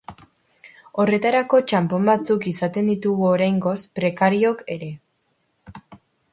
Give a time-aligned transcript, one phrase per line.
[1.03, 4.93] Horretarako txanpon batzuk izaten ditugu oraingoz prekariook ere.